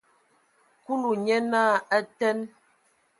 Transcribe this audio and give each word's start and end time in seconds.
Kulu 0.83 1.11
nye 1.23 1.37
naa: 1.51 1.75
A 1.95 1.97
teen! 2.17 2.39